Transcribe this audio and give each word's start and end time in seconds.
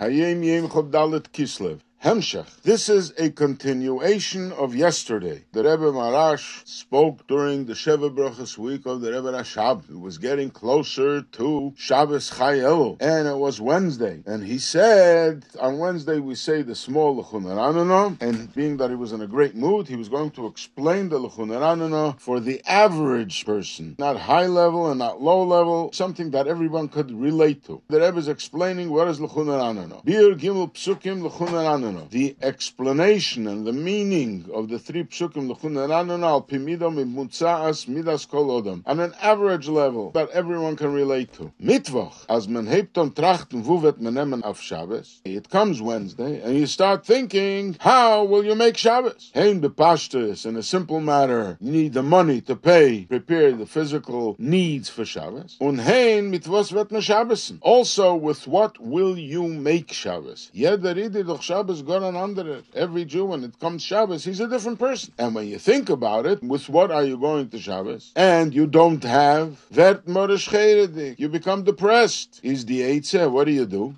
Hayem 0.00 0.42
Yem 0.42 0.68
Dalet 0.92 1.32
Kislev. 1.32 1.78
Hemshech. 2.02 2.62
This 2.62 2.88
is 2.88 3.12
a 3.18 3.28
continuation 3.28 4.52
of 4.52 4.74
yesterday. 4.74 5.44
The 5.52 5.64
Rebbe 5.64 5.92
Maharash 5.92 6.66
spoke 6.66 7.26
during 7.26 7.66
the 7.66 7.74
Sheva 7.74 8.08
Brachas 8.08 8.56
week 8.56 8.86
of 8.86 9.02
the 9.02 9.12
Rebbe 9.12 9.30
Rashab. 9.30 9.90
It 9.90 10.00
was 10.00 10.16
getting 10.16 10.48
closer 10.48 11.20
to 11.20 11.74
Shabbos 11.76 12.30
Chayel, 12.30 12.96
and 13.02 13.28
it 13.28 13.36
was 13.36 13.60
Wednesday. 13.60 14.22
And 14.24 14.42
he 14.42 14.56
said, 14.56 15.44
on 15.60 15.76
Wednesday 15.76 16.20
we 16.20 16.36
say 16.36 16.62
the 16.62 16.74
small 16.74 17.22
Lechu 17.22 17.42
neranenah, 17.42 18.22
and 18.22 18.50
being 18.54 18.78
that 18.78 18.88
he 18.88 18.96
was 18.96 19.12
in 19.12 19.20
a 19.20 19.26
great 19.26 19.54
mood, 19.54 19.86
he 19.86 19.96
was 19.96 20.08
going 20.08 20.30
to 20.30 20.46
explain 20.46 21.10
the 21.10 21.20
Lechu 21.20 21.44
neranenah 21.46 22.18
for 22.18 22.40
the 22.40 22.62
average 22.66 23.44
person, 23.44 23.94
not 23.98 24.16
high 24.16 24.46
level 24.46 24.88
and 24.88 25.00
not 25.00 25.20
low 25.20 25.44
level, 25.44 25.92
something 25.92 26.30
that 26.30 26.46
everyone 26.46 26.88
could 26.88 27.10
relate 27.10 27.62
to. 27.66 27.82
The 27.88 28.00
Rebbe 28.00 28.16
is 28.16 28.28
explaining 28.28 28.88
what 28.90 29.06
is 29.08 29.20
Lechu 29.20 29.44
neranenah. 29.44 30.02
Bir 30.02 30.34
Gimel 30.34 30.72
Psukim 30.72 31.28
Lechu 31.28 31.46
neranenah. 31.46 31.89
The 32.10 32.36
explanation 32.42 33.46
and 33.46 33.66
the 33.66 33.72
meaning 33.72 34.48
of 34.52 34.68
the 34.68 34.78
three 34.78 35.04
psukim 35.04 35.50
al 35.50 36.42
pimidom 36.42 37.88
midas 37.88 38.26
kol 38.26 38.62
odom 38.62 38.82
on 38.86 39.00
an 39.00 39.14
average 39.20 39.68
level 39.68 40.10
that 40.12 40.30
everyone 40.30 40.76
can 40.76 40.92
relate 40.92 41.32
to. 41.34 41.52
Mittwoch, 41.62 42.24
as 42.28 42.48
man 42.48 42.66
hebt 42.66 42.94
trachten 42.94 43.64
wuvet 43.64 44.00
menemen 44.00 44.42
auf 44.42 44.60
Shabbos. 44.60 45.20
It 45.24 45.50
comes 45.50 45.80
Wednesday, 45.80 46.40
and 46.40 46.56
you 46.56 46.66
start 46.66 47.04
thinking, 47.04 47.76
how 47.80 48.24
will 48.24 48.44
you 48.44 48.54
make 48.54 48.76
Shabbos? 48.76 49.30
Hein 49.34 49.60
bepashtus, 49.60 50.46
in 50.46 50.56
a 50.56 50.62
simple 50.62 51.00
matter, 51.00 51.56
you 51.60 51.72
need 51.72 51.92
the 51.92 52.02
money 52.02 52.40
to 52.42 52.56
pay, 52.56 53.04
prepare 53.04 53.52
the 53.52 53.66
physical 53.66 54.36
needs 54.38 54.88
for 54.88 55.04
Shabbos. 55.04 55.56
Und 55.60 55.80
hein 55.80 56.30
mit 56.30 56.48
was 56.48 56.72
wird 56.72 56.90
man 56.90 57.02
Shabbos? 57.02 57.52
Also, 57.60 58.14
with 58.14 58.46
what 58.46 58.78
will 58.80 59.18
you 59.18 59.48
make 59.48 59.92
Shabbos? 59.92 60.50
Jeder 60.52 60.94
redet 60.94 61.28
doch 61.28 61.42
Shabbos 61.42 61.79
has 61.80 62.00
gone 62.00 62.16
under 62.16 62.52
it. 62.54 62.64
Every 62.74 63.04
Jew, 63.04 63.26
when 63.26 63.44
it 63.44 63.58
comes 63.58 63.82
Shabbos, 63.82 64.24
he's 64.24 64.40
a 64.40 64.48
different 64.48 64.78
person. 64.78 65.12
And 65.18 65.34
when 65.34 65.48
you 65.48 65.58
think 65.58 65.88
about 65.88 66.26
it, 66.26 66.42
with 66.42 66.68
what 66.68 66.90
are 66.90 67.04
you 67.04 67.16
going 67.18 67.48
to 67.50 67.58
Shabbos? 67.58 68.12
And 68.16 68.54
you 68.54 68.66
don't 68.66 69.02
have 69.04 69.64
that 69.70 70.04
Vert 70.04 71.18
You 71.18 71.28
become 71.28 71.64
depressed. 71.64 72.40
Is 72.42 72.64
the 72.66 72.80
Eitzah, 72.82 73.30
what 73.30 73.44
do 73.44 73.52
you 73.52 73.66
do? 73.66 73.94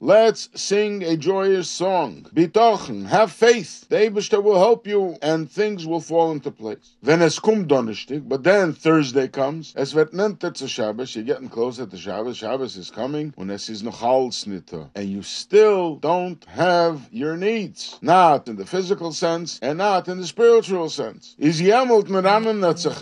Let's 0.00 0.48
sing 0.54 1.02
a 1.02 1.16
joyous 1.16 1.68
song. 1.68 2.26
Bitochen, 2.34 3.06
have 3.06 3.32
faith. 3.32 3.86
The 3.88 3.96
Eibishter 3.96 4.42
will 4.42 4.58
help 4.58 4.86
you 4.86 5.16
and 5.22 5.50
things 5.50 5.86
will 5.86 6.00
fall 6.00 6.32
into 6.32 6.50
place. 6.50 6.96
Then 7.02 7.22
es 7.22 7.38
kum 7.38 7.66
Donnerstag, 7.66 8.28
but 8.28 8.42
then 8.44 8.72
Thursday 8.72 9.28
comes. 9.28 9.74
Es 9.76 9.92
wird 9.94 10.12
nennt 10.12 10.42
it's 10.44 10.62
a 10.62 10.68
Shabbos. 10.68 11.14
You're 11.14 11.24
getting 11.24 11.48
closer 11.48 11.86
to 11.86 11.96
Shabbos. 11.96 12.38
Shabbos 12.38 12.76
is 12.76 12.90
coming. 12.90 13.32
Und 13.36 13.50
es 13.50 13.68
ist 13.68 13.82
noch. 13.82 14.02
And 14.02 15.08
you 15.08 15.22
still 15.22 15.96
don't 16.00 16.44
have 16.46 16.61
have 16.62 17.08
your 17.10 17.36
needs, 17.36 17.98
not 18.00 18.48
in 18.48 18.56
the 18.56 18.66
physical 18.66 19.12
sense 19.12 19.58
and 19.62 19.78
not 19.78 20.08
in 20.08 20.18
the 20.18 20.26
spiritual 20.26 20.88
sense. 20.88 21.34
Is 21.38 21.60
yamult 21.60 22.08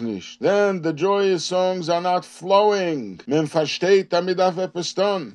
nicht. 0.00 0.40
Then 0.40 0.82
the 0.82 0.92
joyous 0.92 1.44
songs 1.44 1.88
are 1.88 2.00
not 2.00 2.24
flowing. 2.24 3.20
Men 3.26 3.46
versteht 3.46 4.08
damit 4.10 4.40
auf 4.40 4.56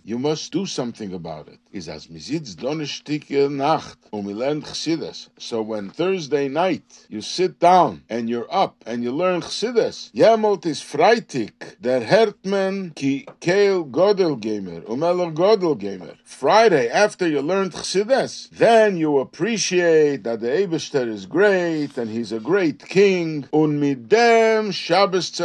You 0.04 0.18
must 0.20 0.52
do 0.52 0.66
something 0.66 1.14
about 1.14 1.48
it. 1.48 1.60
Is 1.72 1.90
as 1.90 2.08
mizitz 2.08 2.56
donnerstike 2.56 3.50
Nacht 3.50 3.98
um 4.12 4.26
chsidis. 4.26 5.30
So 5.38 5.62
when 5.62 5.90
Thursday 5.90 6.48
night 6.48 6.84
you 7.10 7.22
sit 7.22 7.60
down 7.60 8.04
and 8.10 8.30
you're 8.30 8.48
up 8.50 8.76
and 8.86 9.04
you 9.04 9.12
learn 9.12 9.42
chsidis, 9.42 10.12
yamult 10.14 10.66
is 10.66 10.82
Freitag, 10.82 11.52
der 11.82 12.02
Hertman 12.02 12.96
ki 12.96 13.28
keil 13.42 13.86
godel 13.86 14.40
gamer, 14.40 14.82
umeller 14.82 15.34
godel 15.34 15.78
gamer. 15.78 16.16
Friday 16.24 16.90
after 16.90 17.28
you 17.28 17.42
learned 17.42 17.74
chsidis, 17.74 18.15
this, 18.16 18.48
then 18.52 18.98
you 18.98 19.20
appreciate 19.20 20.24
that 20.24 20.40
the 20.40 20.48
Eibishter 20.48 21.08
is 21.08 21.26
great 21.26 21.98
and 21.98 22.10
he's 22.10 22.32
a 22.32 22.40
great 22.40 22.80
king. 22.80 23.48
Un 23.52 23.80
midem 23.82 24.74
Shabbos. 24.74 25.42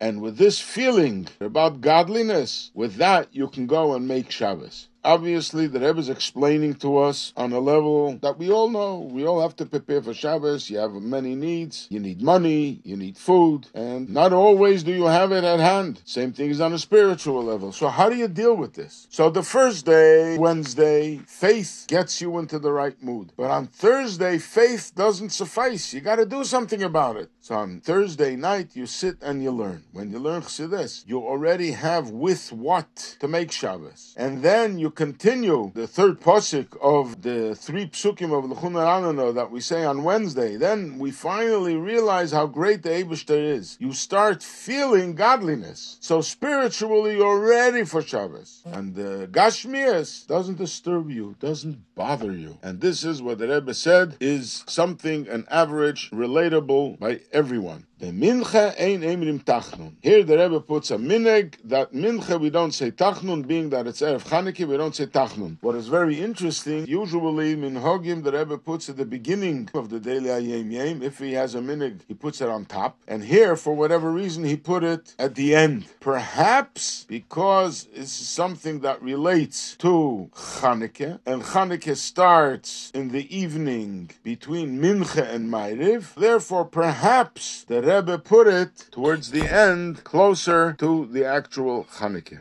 And 0.00 0.20
with 0.20 0.36
this 0.36 0.58
feeling 0.60 1.28
about 1.40 1.80
godliness, 1.80 2.70
with 2.74 2.96
that 2.96 3.28
you 3.32 3.46
can 3.48 3.66
go 3.66 3.94
and 3.94 4.08
make 4.08 4.30
Shabbos. 4.30 4.88
Obviously, 5.04 5.66
the 5.66 5.80
Rebbe 5.80 5.98
is 5.98 6.08
explaining 6.08 6.74
to 6.76 6.98
us 6.98 7.32
on 7.36 7.52
a 7.52 7.58
level 7.58 8.18
that 8.22 8.38
we 8.38 8.52
all 8.52 8.70
know. 8.70 9.00
We 9.00 9.26
all 9.26 9.40
have 9.40 9.56
to 9.56 9.66
prepare 9.66 10.00
for 10.00 10.14
Shabbos. 10.14 10.70
You 10.70 10.78
have 10.78 10.92
many 10.92 11.34
needs. 11.34 11.88
You 11.90 11.98
need 11.98 12.22
money. 12.22 12.80
You 12.84 12.96
need 12.96 13.18
food. 13.18 13.66
And 13.74 14.08
not 14.08 14.32
always 14.32 14.84
do 14.84 14.92
you 14.92 15.06
have 15.06 15.32
it 15.32 15.42
at 15.42 15.58
hand. 15.58 16.00
Same 16.04 16.32
thing 16.32 16.50
is 16.50 16.60
on 16.60 16.72
a 16.72 16.78
spiritual 16.78 17.42
level. 17.42 17.72
So 17.72 17.88
how 17.88 18.08
do 18.08 18.16
you 18.16 18.28
deal 18.28 18.54
with 18.54 18.74
this? 18.74 19.08
So 19.10 19.28
the 19.28 19.42
first 19.42 19.86
day, 19.86 20.38
Wednesday, 20.38 21.18
faith 21.26 21.86
gets 21.88 22.20
you 22.20 22.38
into 22.38 22.60
the 22.60 22.72
right 22.72 23.02
mood. 23.02 23.32
But 23.36 23.50
on 23.50 23.66
Thursday, 23.66 24.38
faith 24.38 24.92
doesn't 24.94 25.30
suffice. 25.30 25.92
You 25.92 26.00
got 26.00 26.16
to 26.16 26.26
do 26.26 26.44
something 26.44 26.80
about 26.80 27.16
it. 27.16 27.28
So 27.40 27.56
on 27.56 27.80
Thursday 27.80 28.36
night, 28.36 28.76
you 28.76 28.86
sit 28.86 29.16
and 29.20 29.42
you 29.42 29.50
learn. 29.50 29.82
When 29.90 30.12
you 30.12 30.20
learn 30.20 30.42
Chassidus, 30.42 31.02
you 31.08 31.18
already 31.18 31.72
have 31.72 32.10
with 32.10 32.52
what 32.52 33.16
to 33.18 33.26
make 33.26 33.50
Shabbos. 33.50 34.14
And 34.16 34.44
then 34.44 34.78
you 34.78 34.91
continue 34.94 35.72
the 35.74 35.86
third 35.86 36.20
pasuk 36.20 36.76
of 36.80 37.22
the 37.22 37.54
three 37.54 37.86
psukim 37.88 38.36
of 38.36 38.44
Lechu 38.44 38.70
neranenah 38.70 39.34
that 39.34 39.50
we 39.50 39.60
say 39.60 39.84
on 39.84 40.04
Wednesday, 40.04 40.56
then 40.56 40.98
we 40.98 41.10
finally 41.10 41.76
realize 41.76 42.32
how 42.32 42.46
great 42.46 42.82
the 42.82 42.90
Eibishter 42.90 43.38
is. 43.58 43.76
You 43.80 43.92
start 43.92 44.42
feeling 44.42 45.14
godliness. 45.14 45.96
So 46.00 46.20
spiritually, 46.20 47.16
you're 47.16 47.40
ready 47.40 47.84
for 47.84 48.02
Shabbos. 48.02 48.62
And 48.64 48.94
the 48.94 49.28
Gashmias 49.30 50.26
doesn't 50.26 50.58
disturb 50.58 51.10
you, 51.10 51.36
doesn't 51.40 51.94
bother 51.94 52.32
you. 52.32 52.58
And 52.62 52.80
this 52.80 53.04
is 53.04 53.22
what 53.22 53.38
the 53.38 53.48
Rebbe 53.48 53.74
said 53.74 54.16
is 54.20 54.64
something, 54.66 55.28
an 55.28 55.46
average, 55.50 56.10
relatable 56.10 56.98
by 56.98 57.20
everyone. 57.32 57.86
The 57.98 58.10
mincha 58.10 58.74
ein 58.80 59.02
emrim 59.02 59.44
tachnun. 59.44 59.94
Here 60.02 60.24
the 60.24 60.36
Rebbe 60.36 60.60
puts 60.60 60.90
a 60.90 60.96
minig 60.96 61.54
that 61.64 61.92
mincha 61.92 62.40
we 62.40 62.50
don't 62.50 62.72
say 62.72 62.90
tachnun, 62.90 63.46
being 63.46 63.70
that 63.70 63.86
it's 63.86 64.00
erev 64.00 64.24
Chanukah 64.24 64.66
we 64.66 64.76
don't 64.82 64.96
say 64.96 65.06
tachnun. 65.06 65.58
What 65.60 65.76
is 65.76 65.86
very 65.86 66.20
interesting, 66.20 66.88
usually 66.88 67.54
minhagim 67.54 68.24
the 68.24 68.32
Rebbe 68.32 68.58
puts 68.58 68.88
at 68.88 68.96
the 68.96 69.04
beginning 69.04 69.70
of 69.74 69.90
the 69.90 70.00
daily 70.00 70.30
Hayom 70.30 70.72
Yom. 70.72 71.02
If 71.02 71.20
he 71.20 71.34
has 71.34 71.54
a 71.54 71.60
minig, 71.60 72.00
he 72.08 72.14
puts 72.14 72.40
it 72.40 72.48
on 72.48 72.64
top. 72.64 72.98
And 73.06 73.22
here, 73.22 73.54
for 73.54 73.74
whatever 73.74 74.10
reason, 74.10 74.42
he 74.42 74.56
put 74.56 74.82
it 74.82 75.14
at 75.20 75.36
the 75.36 75.54
end. 75.54 75.86
Perhaps 76.00 77.04
because 77.08 77.86
it's 77.94 78.10
something 78.10 78.80
that 78.80 79.00
relates 79.00 79.76
to 79.76 80.28
Chanukah, 80.34 81.20
and 81.26 81.42
Chanukah 81.42 81.96
starts 81.96 82.90
in 82.92 83.10
the 83.10 83.24
evening 83.42 84.10
between 84.24 84.80
mincha 84.80 85.24
and 85.32 85.48
Ma'ariv. 85.48 86.14
Therefore, 86.14 86.64
perhaps 86.64 87.62
the 87.68 87.80
Rebbe 87.82 88.18
put 88.18 88.48
it 88.48 88.88
towards 88.90 89.30
the 89.30 89.46
end, 89.46 90.02
closer 90.02 90.72
to 90.80 91.06
the 91.06 91.24
actual 91.24 91.84
Chanukah. 91.84 92.40